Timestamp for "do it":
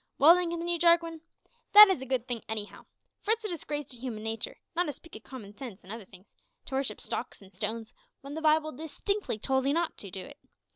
10.09-10.39